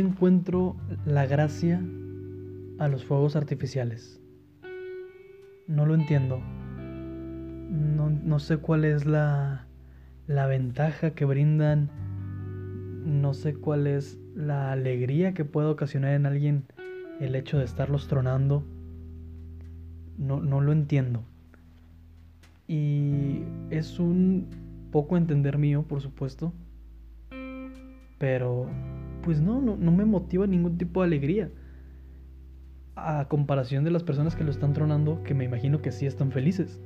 [0.00, 0.76] encuentro
[1.06, 1.80] la gracia
[2.78, 4.20] a los fuegos artificiales.
[5.66, 6.40] No lo entiendo.
[7.70, 9.66] No, no sé cuál es la,
[10.26, 11.90] la ventaja que brindan.
[13.04, 16.64] No sé cuál es la alegría que puede ocasionar en alguien
[17.20, 18.64] el hecho de estarlos tronando.
[20.18, 21.22] No, no lo entiendo.
[22.66, 24.46] Y es un
[24.90, 26.52] poco entender mío, por supuesto.
[28.18, 28.68] Pero,
[29.22, 31.50] pues no, no, me motiva ningún tipo de alegría.
[32.96, 36.32] A comparación de las personas que lo están tronando, que me imagino que sí están
[36.32, 36.80] felices.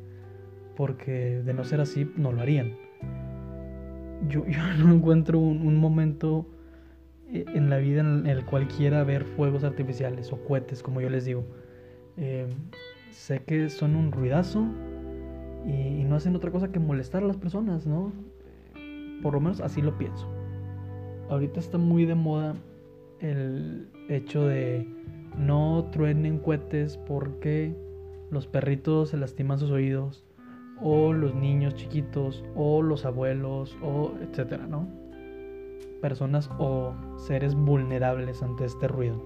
[0.76, 2.72] Porque de no ser así, no lo harían.
[4.28, 4.44] Yo,
[4.78, 6.46] no encuentro un, momento
[7.32, 11.10] eh, en la vida en el cual quiera ver fuegos artificiales o cohetes, como yo
[11.10, 11.44] les digo.
[12.16, 12.46] Eh,
[13.10, 14.66] sé que son un ruidazo
[15.66, 18.12] y, no hacen otra cosa que molestar a las personas, ¿no?
[19.22, 20.28] Por lo menos así lo pienso.
[21.28, 22.54] Ahorita está muy de moda
[23.20, 24.86] el hecho de
[25.38, 27.74] no truenen cohetes porque
[28.30, 30.24] los perritos se lastiman sus oídos
[30.82, 34.88] o los niños chiquitos o los abuelos o etcétera, ¿no?
[36.00, 39.24] Personas o seres vulnerables ante este ruido.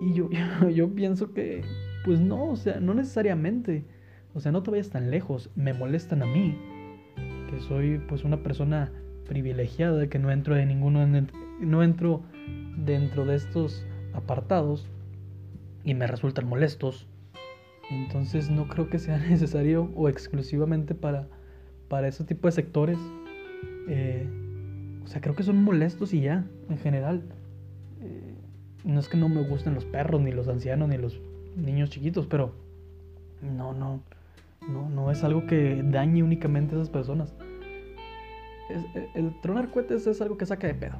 [0.00, 0.28] Y yo,
[0.74, 1.62] yo pienso que,
[2.04, 3.84] pues no, o sea, no necesariamente.
[4.34, 6.58] O sea, no te vayas tan lejos, me molestan a mí,
[7.48, 8.90] que soy pues una persona
[9.26, 11.06] privilegiada, que no entro de ninguno,
[11.60, 12.22] no entro
[12.76, 14.86] dentro de estos apartados
[15.84, 17.06] y me resultan molestos.
[17.90, 21.28] Entonces no creo que sea necesario o exclusivamente para,
[21.88, 22.98] para ese tipo de sectores.
[23.88, 24.26] Eh,
[25.04, 27.22] o sea, creo que son molestos y ya, en general.
[28.00, 28.34] Eh,
[28.84, 31.20] no es que no me gusten los perros, ni los ancianos, ni los
[31.56, 32.54] niños chiquitos, pero
[33.42, 34.02] no, no.
[34.68, 37.34] No, no es algo que dañe únicamente a esas personas.
[38.68, 40.96] El, tronar cohetes es algo que saca de pedo.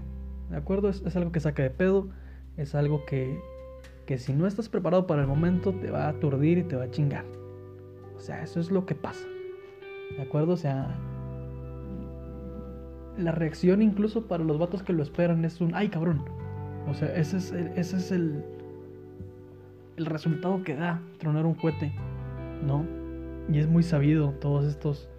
[0.51, 0.89] ¿De acuerdo?
[0.89, 2.09] Es, algo que saca de pedo.
[2.57, 3.41] Es algo que,
[4.07, 6.85] que si no estás preparado para el momento te va a aturdir y te va
[6.85, 7.25] a chingar.
[8.17, 9.27] O sea, eso es lo que pasa.
[10.17, 10.53] ¿De acuerdo?
[10.53, 10.95] O sea,
[13.19, 16.25] la reacción incluso para los vatos que lo esperan es un, ay cabrón.
[16.89, 18.45] O sea, ese es el, ese es el,
[19.97, 21.93] el resultado que da tronar un cohete,
[22.65, 22.85] ¿no?
[23.49, 25.14] Y es muy sabido todos estos eh,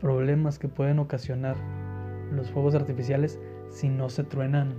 [0.00, 1.56] problemas que pueden ocasionar
[2.32, 3.38] los fuegos artificiales
[3.70, 4.74] si no se truenan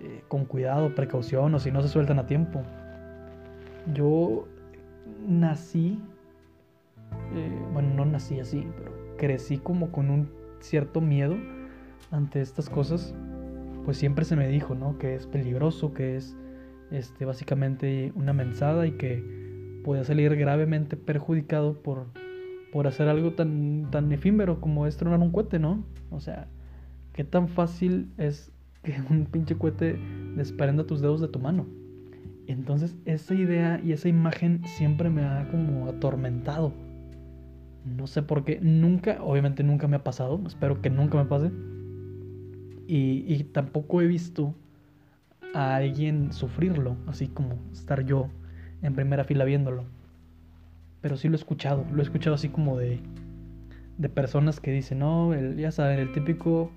[0.00, 2.62] eh, con cuidado, precaución o si no se sueltan a tiempo.
[3.92, 4.46] Yo
[5.26, 6.00] nací,
[7.34, 10.30] eh, bueno, no nací así, pero crecí como con un
[10.60, 11.36] cierto miedo
[12.10, 13.14] ante estas cosas.
[13.84, 14.98] Pues siempre se me dijo, ¿no?
[14.98, 16.36] Que es peligroso, que es
[16.90, 22.06] este, básicamente una mensada y que puede salir gravemente perjudicado por,
[22.74, 25.84] por hacer algo tan, tan efímero como es tronar un cohete, ¿no?
[26.10, 26.48] O sea,
[27.12, 28.50] qué tan fácil es
[28.82, 29.96] que un pinche cohete
[30.34, 31.66] desprenda tus dedos de tu mano.
[32.48, 36.72] Entonces esa idea y esa imagen siempre me ha como atormentado.
[37.84, 41.52] No sé por qué, nunca, obviamente nunca me ha pasado, espero que nunca me pase.
[42.88, 44.52] Y, y tampoco he visto
[45.54, 48.30] a alguien sufrirlo, así como estar yo
[48.82, 49.84] en primera fila viéndolo.
[51.04, 52.98] Pero sí lo he escuchado, lo he escuchado así como de,
[53.98, 56.70] de personas que dicen, no, el, ya saben, el típico,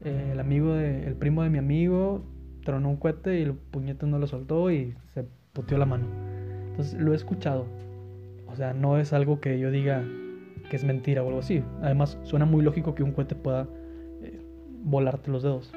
[0.00, 2.22] eh, el amigo, de, el primo de mi amigo
[2.62, 5.24] tronó un cohete y el puñete no lo soltó y se
[5.54, 6.04] puteó la mano.
[6.68, 7.64] Entonces lo he escuchado.
[8.48, 10.04] O sea, no es algo que yo diga
[10.68, 11.64] que es mentira o algo así.
[11.80, 13.66] Además, suena muy lógico que un cohete pueda
[14.20, 14.38] eh,
[14.84, 15.72] volarte los dedos.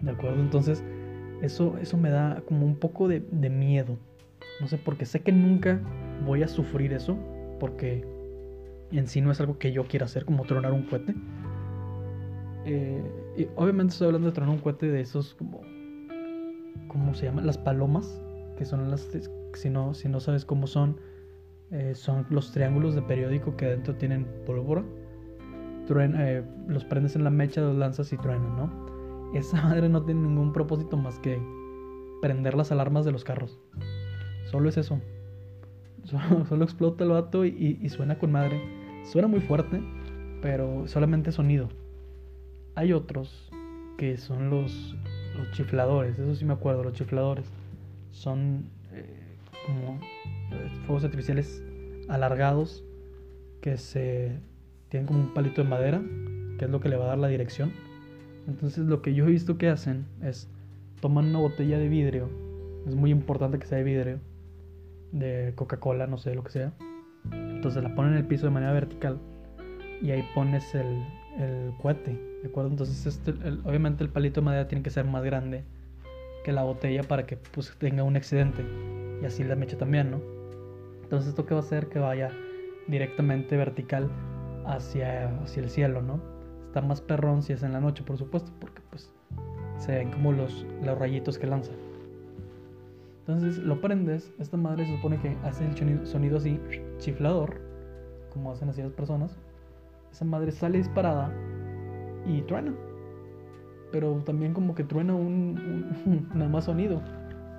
[0.00, 0.40] ¿De acuerdo?
[0.40, 0.82] Entonces,
[1.40, 3.96] eso, eso me da como un poco de, de miedo.
[4.60, 5.80] No sé, porque sé que nunca
[6.24, 7.16] voy a sufrir eso,
[7.60, 8.04] porque
[8.90, 11.14] en sí no es algo que yo quiera hacer, como tronar un cohete.
[12.64, 13.02] Eh,
[13.36, 15.60] y obviamente estoy hablando de tronar un cohete de esos como...
[16.88, 17.46] ¿Cómo se llaman?
[17.46, 18.20] Las palomas,
[18.56, 19.08] que son las...
[19.54, 20.98] Si no, si no sabes cómo son,
[21.70, 24.82] eh, son los triángulos de periódico que adentro tienen pólvora.
[25.88, 29.32] Eh, los prendes en la mecha, los lanzas y truenan, ¿no?
[29.34, 31.40] Esa madre no tiene ningún propósito más que
[32.20, 33.60] prender las alarmas de los carros.
[34.50, 35.00] Solo es eso.
[36.48, 38.60] Solo, explota el vato y, suena con madre.
[39.04, 39.80] Suena muy fuerte,
[40.40, 41.68] pero solamente sonido.
[42.74, 43.50] Hay otros
[43.98, 44.96] que son los,
[45.36, 47.46] los chifladores, eso sí me acuerdo, los chifladores.
[48.10, 49.98] Son eh, como
[50.52, 51.62] eh, fuegos artificiales
[52.08, 52.84] alargados
[53.60, 54.38] que se
[54.88, 56.02] tienen como un palito de madera,
[56.58, 57.72] que es lo que le va a dar la dirección.
[58.46, 60.48] Entonces lo que yo he visto que hacen es
[61.00, 62.28] toman una botella de vidrio,
[62.86, 64.18] es muy importante que sea de vidrio,
[65.12, 66.72] de Coca-Cola, no sé, lo que sea.
[67.32, 69.18] Entonces la ponen en el piso de manera vertical
[70.00, 71.04] y ahí pones el,
[71.38, 72.12] el cohete,
[72.42, 72.70] ¿de acuerdo?
[72.70, 73.32] Entonces este,
[73.64, 75.64] obviamente el palito de madera tiene que ser más grande
[76.44, 78.64] que la botella para que pues tenga un accidente
[79.22, 80.20] y así la mecha también, ¿no?
[81.02, 82.30] Entonces esto que va a hacer que vaya
[82.88, 84.10] directamente vertical
[84.66, 86.20] hacia, hacia el cielo, ¿no?
[86.66, 89.12] Está más perrón si es en la noche, por supuesto, porque pues
[89.78, 91.72] se ven como los, los rayitos que lanza.
[93.26, 96.60] Entonces lo prendes, esta madre se supone que hace el sonido así,
[96.98, 97.60] chiflador,
[98.32, 99.38] como hacen así las personas.
[100.10, 101.32] Esa madre sale disparada
[102.26, 102.74] y truena.
[103.92, 107.00] Pero también como que truena un, nada más sonido,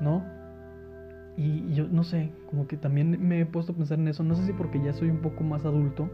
[0.01, 0.21] ¿no?
[1.38, 4.21] Y yo no sé, como que también me he puesto a pensar en eso.
[4.24, 6.10] No sé si porque ya soy un poco más adulto.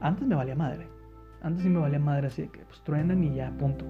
[0.00, 0.88] Antes me valía madre.
[1.42, 3.84] Antes sí me valía madre, así que pues truenan y ya, punto.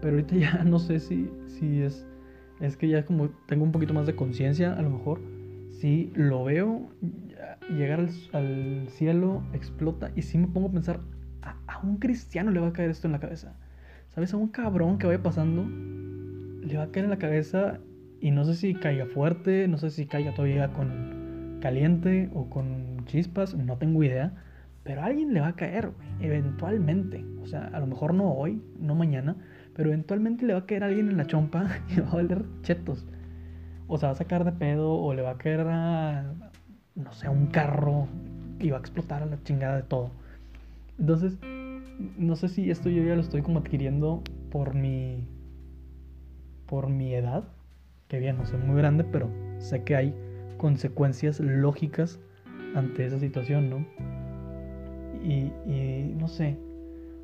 [0.00, 2.06] Pero ahorita ya no sé si, si es,
[2.60, 5.20] es que ya como tengo un poquito más de conciencia, a lo mejor.
[5.72, 6.90] Si lo veo
[7.70, 10.10] llegar al, cielo, explota.
[10.14, 11.00] Y si me pongo a pensar,
[11.42, 13.56] a, a un cristiano le va a caer esto en la cabeza.
[14.14, 14.34] ¿Sabes?
[14.34, 17.78] A un cabrón que vaya pasando, le va a caer en la cabeza
[18.20, 23.04] y no sé si caiga fuerte, no sé si caiga todavía con caliente o con
[23.06, 24.34] chispas, no tengo idea.
[24.82, 25.90] Pero a alguien le va a caer,
[26.20, 27.24] eventualmente.
[27.42, 29.36] O sea, a lo mejor no hoy, no mañana,
[29.74, 32.44] pero eventualmente le va a caer a alguien en la chompa y va a valer
[32.62, 33.06] chetos.
[33.86, 36.32] O se va a sacar de pedo, o le va a caer a,
[36.94, 38.06] no sé, un carro
[38.58, 40.10] y va a explotar a la chingada de todo.
[40.98, 41.38] Entonces,
[42.18, 45.26] no sé si esto yo ya lo estoy como adquiriendo por mi
[46.66, 47.44] por mi edad,
[48.06, 49.28] que bien, no soy muy grande, pero
[49.58, 50.14] sé que hay
[50.56, 52.20] consecuencias lógicas
[52.76, 53.86] ante esa situación, ¿no?
[55.22, 55.52] Y,
[56.18, 56.56] no sé,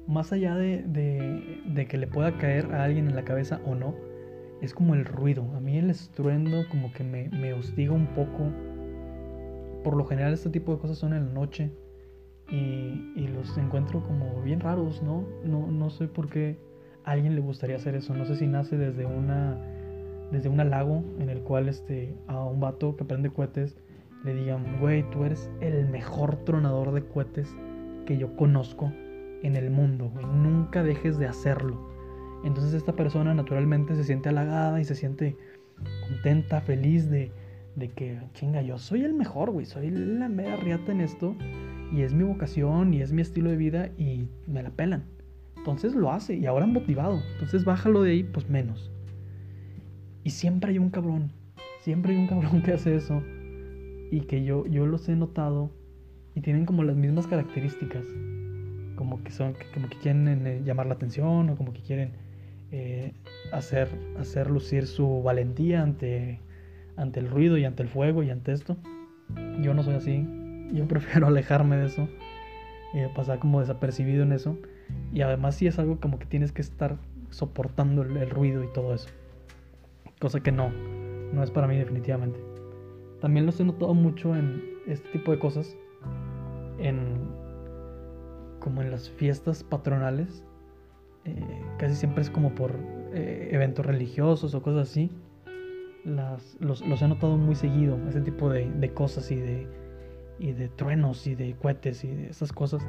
[0.06, 3.74] más allá de, de, de, que le pueda caer a alguien en la cabeza o
[3.74, 3.94] no,
[4.60, 5.44] es como el ruido.
[5.54, 8.50] A mí el estruendo como que me, me hostiga un poco.
[9.82, 11.70] Por lo general este tipo de cosas son en la noche
[12.50, 15.24] y, los encuentro como bien raros, ¿no?
[15.44, 15.66] ¿no?
[15.66, 16.56] No sé por qué
[17.04, 18.14] a alguien le gustaría hacer eso.
[18.14, 19.56] No sé si nace desde una
[20.32, 23.76] desde un halago en el cual este, a un vato que prende cohetes
[24.24, 27.54] le digan, güey, tú eres el mejor tronador de cohetes
[28.06, 28.90] que yo conozco
[29.42, 30.24] en el mundo, güey.
[30.24, 31.90] Nunca dejes de hacerlo.
[32.44, 35.36] Entonces esta persona naturalmente se siente halagada y se siente
[36.08, 37.30] contenta, feliz de,
[37.74, 39.66] de que, chinga, yo soy el mejor, güey.
[39.66, 41.36] Soy la mera riata en esto
[41.92, 45.04] y es mi vocación y es mi estilo de vida y me la pelan.
[45.56, 47.20] Entonces lo hace y ahora motivado.
[47.34, 48.90] Entonces bájalo de ahí, pues menos.
[50.24, 51.32] Y siempre hay un cabrón,
[51.80, 53.22] siempre hay un cabrón que hace eso
[54.10, 55.70] y que yo, yo los he notado
[56.36, 58.04] y tienen como las mismas características.
[58.94, 62.12] Como que son, como que quieren eh, llamar la atención o como que quieren
[62.70, 63.14] eh,
[63.52, 63.88] hacer,
[64.18, 66.40] hacer lucir su valentía ante,
[66.96, 68.76] ante el ruido y ante el fuego y ante esto.
[69.62, 70.26] Yo no soy así,
[70.72, 72.08] yo prefiero alejarme de eso
[72.92, 74.58] y pasar como desapercibido en eso.
[75.12, 76.98] Y además si es algo como que tienes que estar
[77.30, 79.08] soportando el, ruido y todo eso.
[80.20, 80.70] Cosa que no,
[81.32, 82.38] no es para mí definitivamente.
[83.22, 85.76] También lo he notado mucho en este tipo de cosas.
[86.78, 87.46] En
[88.66, 90.44] como en las fiestas patronales.
[91.24, 92.72] Eh, casi siempre es como por
[93.12, 95.12] eh, eventos religiosos o cosas así.
[96.04, 99.68] Las, los, he notado muy seguido, ese tipo de, de cosas y de,
[100.40, 102.84] y de truenos y de cohetes y de esas cosas.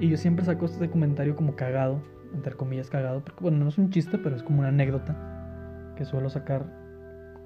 [0.00, 2.02] Y yo siempre saco este comentario como cagado,
[2.32, 6.06] entre comillas cagado, porque bueno, no es un chiste, pero es como una anécdota que
[6.06, 6.64] suelo sacar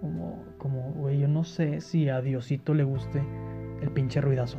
[0.00, 3.24] como, como, güey, yo no sé si a Diosito le guste
[3.82, 4.58] el pinche ruidazo.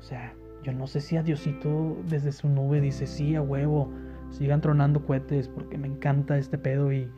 [0.00, 3.92] O sea, yo no sé si a Diosito desde su nube dice, sí, a huevo,
[4.30, 7.10] sigan tronando cohetes porque me encanta este pedo y,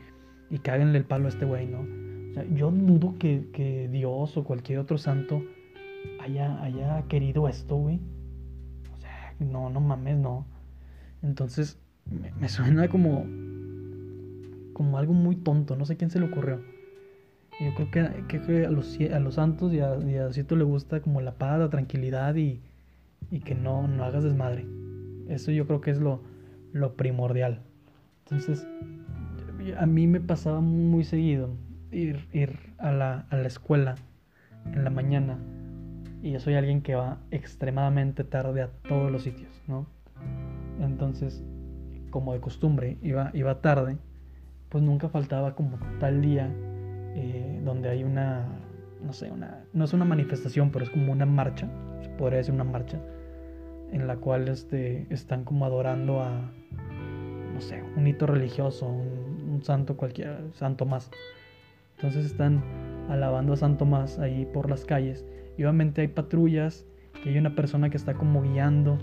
[0.51, 1.81] y cáguenle el palo a este güey, ¿no?
[1.81, 5.43] O sea, yo dudo que, que Dios o cualquier otro santo
[6.21, 8.01] haya, haya querido esto, güey.
[8.97, 10.47] O sea, no, no mames, no.
[11.23, 11.79] Entonces,
[12.11, 13.25] me, suena como,
[14.73, 16.61] como algo muy tonto, no sé quién se le ocurrió.
[17.61, 17.91] Yo creo
[18.27, 21.35] que, que a, los, a los santos y a, y a le gusta como la
[21.35, 22.61] paz, la tranquilidad y,
[23.31, 24.67] y que no, no hagas desmadre.
[25.29, 26.23] Eso yo creo que es lo,
[26.73, 27.62] lo primordial.
[28.25, 28.67] Entonces,
[29.79, 31.50] a mí me pasaba muy seguido
[31.91, 33.95] ir, ir a, la, a la escuela
[34.73, 35.38] en la mañana
[36.23, 39.87] y yo soy alguien que va extremadamente tarde a todos los sitios, ¿no?
[40.81, 41.43] Entonces,
[42.11, 43.97] como de costumbre, iba, iba tarde,
[44.69, 46.49] pues nunca faltaba como tal día
[47.14, 48.47] eh, donde hay una,
[49.05, 51.69] no sé, una, no es una manifestación, pero es como una marcha,
[52.03, 52.99] se podría decir una marcha,
[53.91, 56.51] en la cual este, están como adorando a,
[57.53, 61.11] no sé, un hito religioso, un, santo cualquiera, Santo más.
[61.97, 62.65] Entonces están
[63.09, 65.25] alabando a San Tomás ahí por las calles
[65.57, 66.85] y obviamente hay patrullas
[67.25, 68.99] y hay una persona que está como guiando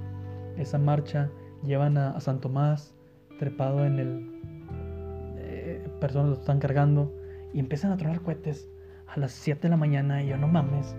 [0.57, 1.29] esa marcha.
[1.63, 2.93] Llevan a, San Tomás
[3.37, 4.41] trepado en el...
[5.37, 7.15] Eh, personas lo están cargando
[7.53, 8.67] y empiezan a tronar cohetes
[9.13, 10.95] a las 7 de la mañana y yo no mames.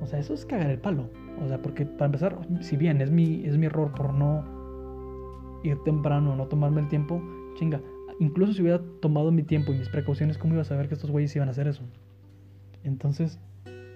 [0.00, 1.10] O sea, eso es cagar el palo.
[1.42, 5.78] O sea, porque para empezar, si bien es mi, es mi error por no ir
[5.84, 7.22] temprano, no tomarme el tiempo,
[7.54, 7.80] chinga,
[8.20, 11.10] incluso si hubiera tomado mi tiempo y mis precauciones, ¿cómo iba a saber que estos
[11.10, 11.82] güeyes iban a hacer eso?
[12.84, 13.40] Entonces,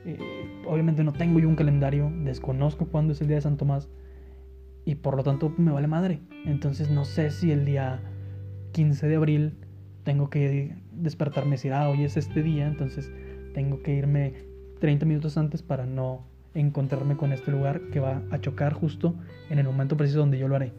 [0.04, 0.18] eh,
[0.66, 3.88] obviamente no tengo yo un calendario, desconozco cuándo es el día de San Tomás
[4.84, 6.20] y por lo tanto me vale madre.
[6.44, 8.00] Entonces no sé si el día
[8.72, 9.54] 15 de abril
[10.04, 13.10] tengo que despertarme y decir, ah, hoy es este día, entonces
[13.54, 14.34] tengo que irme
[14.80, 19.14] 30 minutos antes para no encontrarme con este lugar que va a chocar justo
[19.50, 20.72] en el momento preciso donde yo lo haré.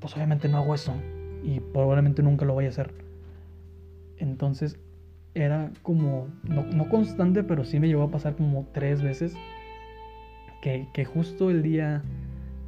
[0.00, 0.94] Pues obviamente no hago eso
[1.42, 2.92] y probablemente nunca lo voy a hacer.
[4.18, 4.78] Entonces
[5.34, 9.34] era como, no, constante, pero sí me llegó a pasar como tres veces
[10.62, 12.02] que, que justo el día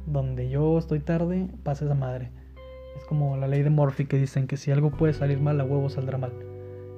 [0.07, 2.31] donde yo estoy tarde pasa esa madre.
[2.97, 5.63] Es como la ley de Murphy que dicen que si algo puede salir mal, a
[5.63, 6.31] huevo saldrá mal.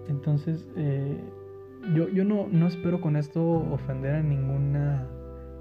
[0.08, 1.18] Entonces, eh,
[1.94, 5.08] yo, yo no, no espero con esto ofender a ninguna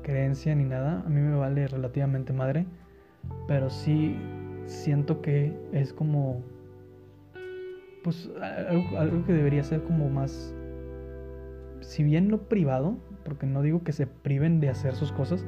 [0.03, 1.03] creencia ni nada.
[1.05, 2.67] A mí me vale relativamente madre.
[3.49, 4.17] Pero sí
[4.67, 6.43] siento que es como.
[8.03, 10.55] Pues algo, algo que debería ser como más.
[11.81, 15.45] Si bien no privado, porque no digo que se priven de hacer sus cosas,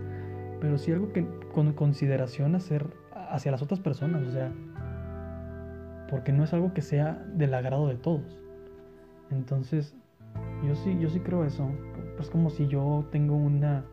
[0.60, 4.26] pero sí algo que con consideración hacer hacia las otras personas.
[4.26, 4.52] O sea,
[6.10, 8.38] porque no es algo que sea del agrado de todos.
[9.30, 9.94] Entonces,
[10.64, 11.68] yo sí, yo sí creo eso.
[12.20, 13.84] Es como si yo tengo una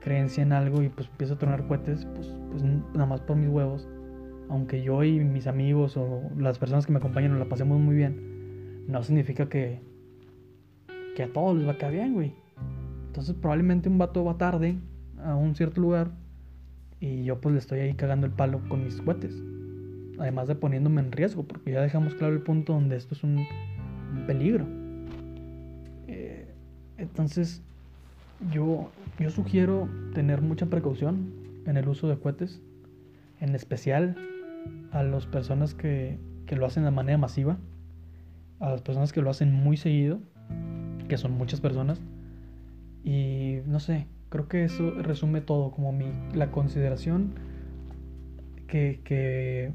[0.00, 3.48] creencia en algo y pues empiezo a tronar cohetes, pues, pues nada más por mis
[3.48, 3.88] huevos.
[4.48, 7.96] Aunque yo y mis amigos o las personas que me acompañan nos la pasemos muy
[7.96, 9.80] bien, no significa que,
[11.16, 12.34] que a todos les va a caer bien, güey.
[13.08, 14.78] Entonces probablemente un vato va tarde
[15.18, 16.10] a un cierto lugar
[17.00, 19.42] y yo pues le estoy ahí cagando el palo con mis cohetes
[20.18, 23.46] además de poniéndome en riesgo, porque ya dejamos claro el punto donde esto es un,
[24.26, 24.66] peligro.
[26.08, 26.48] Eh,
[26.96, 27.62] entonces,
[28.52, 31.32] yo, yo sugiero tener mucha precaución
[31.66, 32.62] en el uso de cohetes,
[33.40, 34.16] en especial
[34.92, 37.58] a las personas que, que lo hacen de manera masiva,
[38.60, 40.18] a las personas que lo hacen muy seguido,
[41.08, 42.00] que son muchas personas,
[43.04, 47.34] y no sé, creo que eso resume todo, como mi, la consideración
[48.66, 49.72] que, que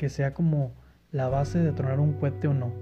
[0.00, 0.72] que sea como
[1.12, 2.72] la base de tronar un cohete o no.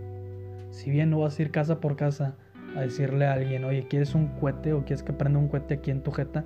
[0.71, 2.37] Si bien no vas a ir casa por casa
[2.77, 5.91] a decirle a alguien, oye, ¿quieres un cohete o quieres que prenda un cohete aquí
[5.91, 6.45] en tu jeta?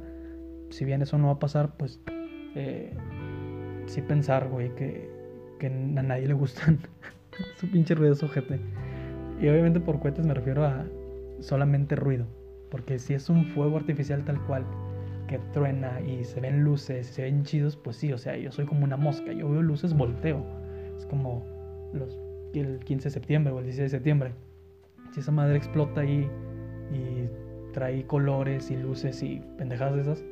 [0.70, 2.00] Si bien eso no va a pasar, pues
[2.54, 2.96] eh,
[3.84, 5.10] sí pensar, güey, que,
[5.60, 6.78] a nadie le gustan
[7.56, 8.58] su pinche ruidoso jete.
[9.42, 10.86] Y obviamente por cohetes me refiero a
[11.40, 12.24] solamente ruido.
[12.70, 14.64] Porque si es un fuego artificial tal cual,
[15.26, 18.64] que truena y se ven luces, se ven chidos, pues sí, o sea, yo soy
[18.64, 20.61] como una mosca, yo veo luces, volteo
[21.02, 21.42] es como
[21.92, 22.18] los,
[22.54, 24.32] el 15 de septiembre o el 16 de septiembre.
[25.12, 26.28] Si esa madre explota ahí
[26.92, 30.24] y trae colores y luces y pendejadas de esas,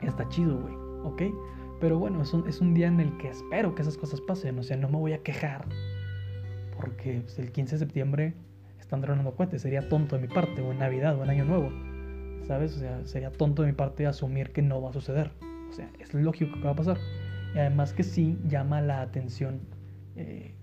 [0.00, 1.22] está chido, güey, ¿ok?
[1.80, 4.58] Pero bueno, es un, es un día en el que espero que esas cosas pasen,
[4.58, 5.66] o sea, no me voy a quejar.
[6.76, 8.34] Porque pues, el 15 de septiembre
[8.78, 11.70] están dronando cohetes, sería tonto de mi parte, o en Navidad, o en Año Nuevo,
[12.46, 12.76] ¿sabes?
[12.76, 15.30] O sea, sería tonto de mi parte asumir que no va a suceder.
[15.68, 16.98] O sea, es lógico que va a pasar.
[17.54, 19.60] Y además que sí llama la atención
[20.16, 20.54] eh,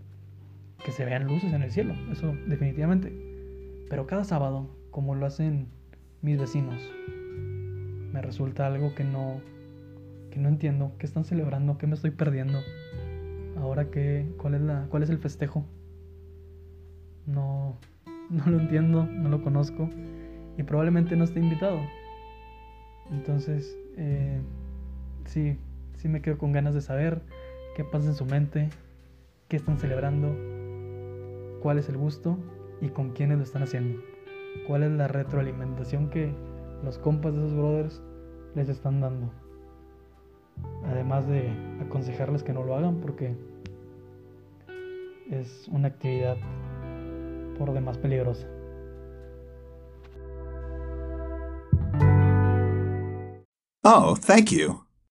[0.84, 3.12] que se vean luces en el cielo, eso definitivamente.
[3.90, 5.68] Pero cada sábado, como lo hacen
[6.22, 6.82] mis vecinos,
[8.14, 9.42] me resulta algo que no,
[10.32, 10.94] que no entiendo.
[10.98, 11.78] ¿Qué están celebrando?
[11.78, 12.60] ¿Qué me estoy perdiendo?
[13.58, 15.66] Ahora que, ¿cuál es, la, cuál es el festejo?
[17.26, 17.78] No,
[18.30, 19.90] no lo entiendo, no lo conozco
[20.58, 21.80] y probablemente no esté invitado.
[23.12, 24.40] Entonces, eh,
[25.26, 25.58] sí,
[25.98, 27.22] sí me quedo con ganas de saber
[27.76, 28.70] qué pasa en su mente,
[29.48, 30.36] qué están celebrando,
[31.62, 32.38] cuál es el gusto
[32.82, 34.02] y con quiénes lo están haciendo.
[34.68, 36.34] Cuál es la retroalimentación que
[36.84, 38.02] los compas de esos brothers
[38.56, 39.32] les están dando.
[40.86, 41.50] Además de
[41.82, 43.36] aconsejarles que no lo hagan porque
[45.30, 46.38] es una actividad
[47.58, 48.48] por demás peligrosa.
[53.84, 54.87] Oh, thank you.